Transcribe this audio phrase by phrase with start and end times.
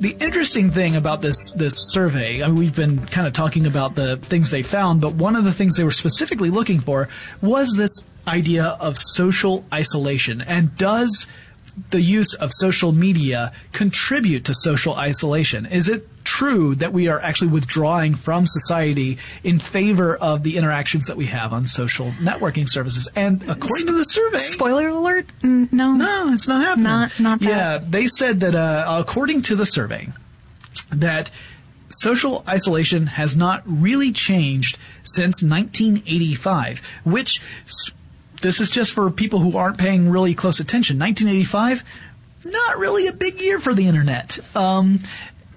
[0.00, 3.94] the interesting thing about this this survey, I mean, we've been kind of talking about
[3.94, 7.08] the things they found, but one of the things they were specifically looking for
[7.42, 10.40] was this idea of social isolation.
[10.40, 11.26] And does
[11.90, 15.66] the use of social media contribute to social isolation?
[15.66, 21.06] Is it true that we are actually withdrawing from society in favor of the interactions
[21.08, 23.08] that we have on social networking services?
[23.16, 25.26] And according to the survey, Spoiler alert?
[25.42, 25.92] No.
[25.94, 26.84] no, it's not happening.
[26.84, 27.48] Not- not that.
[27.48, 30.08] Yeah, they said that uh, according to the survey,
[30.90, 31.30] that
[31.88, 37.40] social isolation has not really changed since 1985, which
[38.42, 40.98] this is just for people who aren't paying really close attention.
[40.98, 41.82] 1985,
[42.44, 44.38] not really a big year for the internet.
[44.56, 45.00] Um,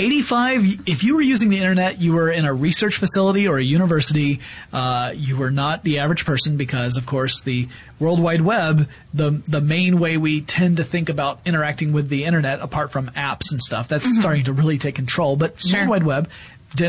[0.00, 3.62] 85, if you were using the internet, you were in a research facility or a
[3.62, 4.40] university.
[4.72, 7.68] Uh, you were not the average person because, of course, the
[7.98, 12.24] World Wide Web, the the main way we tend to think about interacting with the
[12.24, 15.36] internet, apart from apps and stuff, that's starting to really take control.
[15.36, 15.80] But Sure.
[15.80, 16.30] World Wide Web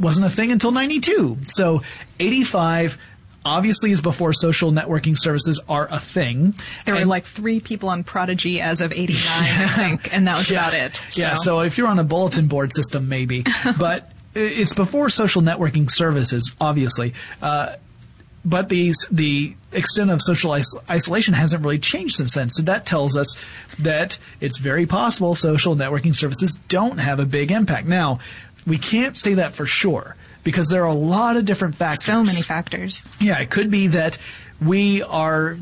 [0.00, 1.38] wasn't a thing until 92.
[1.48, 1.82] So
[2.18, 2.98] 85
[3.46, 6.54] obviously is before social networking services are a thing.
[6.84, 10.50] There were like three people on Prodigy as of 89, I think, and that was
[10.50, 11.00] about it.
[11.16, 13.44] Yeah, so if you're on a bulletin board system, maybe.
[13.78, 17.14] but it's before social networking services, obviously.
[17.40, 17.76] Uh,
[18.44, 22.50] but these the extent of social is- isolation hasn't really changed since then.
[22.50, 23.36] So that tells us
[23.78, 27.86] that it's very possible social networking services don't have a big impact.
[27.86, 28.18] Now,
[28.66, 32.04] we can't say that for sure because there are a lot of different factors.
[32.04, 33.02] so many factors.
[33.18, 34.16] Yeah, it could be that
[34.64, 35.58] we are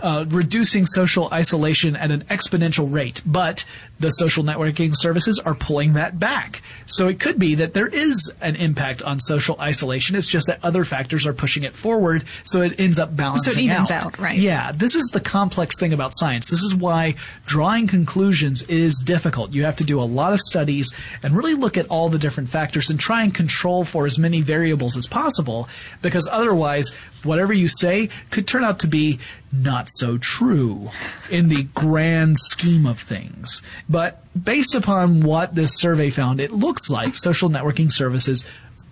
[0.00, 3.64] uh, reducing social isolation at an exponential rate, but
[4.00, 6.62] the social networking services are pulling that back.
[6.86, 10.16] So it could be that there is an impact on social isolation.
[10.16, 13.60] It's just that other factors are pushing it forward, so it ends up balancing so
[13.60, 14.06] it evens out.
[14.06, 14.38] out, right.
[14.38, 16.48] Yeah, this is the complex thing about science.
[16.48, 19.52] This is why drawing conclusions is difficult.
[19.52, 22.50] You have to do a lot of studies and really look at all the different
[22.50, 25.68] factors and try and control for as many variables as possible
[26.02, 26.90] because otherwise
[27.24, 29.18] whatever you say could turn out to be
[29.52, 30.90] not so true
[31.30, 33.62] in the grand scheme of things.
[33.88, 38.44] But based upon what this survey found, it looks like social networking services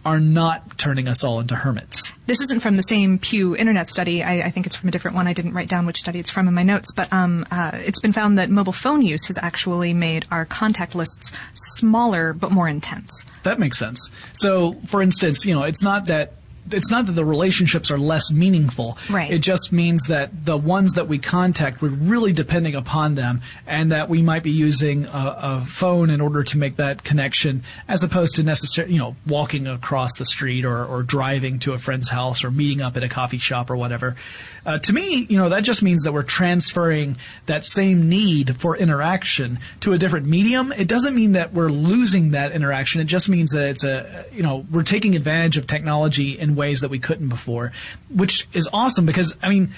[0.07, 2.13] are not turning us all into hermits.
[2.27, 4.23] This isn't from the same Pew Internet study.
[4.23, 5.27] I, I think it's from a different one.
[5.27, 8.01] I didn't write down which study it's from in my notes, but um, uh, it's
[8.01, 12.69] been found that mobile phone use has actually made our contact lists smaller but more
[12.69, 13.27] intense.
[13.43, 14.09] That makes sense.
[14.33, 16.35] So, for instance, you know, it's not that
[16.71, 18.99] it's not that the relationships are less meaningful.
[19.11, 19.31] Right.
[19.31, 23.93] It just means that the ones that we contact, we're really depending upon them, and
[23.93, 28.03] that we might be using a, a phone in order to make that connection, as
[28.03, 32.09] opposed to necessarily, you know, walking across the street or, or driving to a friend's
[32.09, 34.17] house or meeting up at a coffee shop or whatever.
[34.65, 37.17] Uh, to me, you know, that just means that we're transferring
[37.47, 40.73] that same need for interaction to a different medium.
[40.73, 43.01] It doesn't mean that we're losing that interaction.
[43.01, 46.81] It just means that it's a, you know, we're taking advantage of technology in ways
[46.81, 47.73] that we couldn't before,
[48.09, 49.73] which is awesome because, I mean,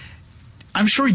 [0.75, 1.15] I'm sure you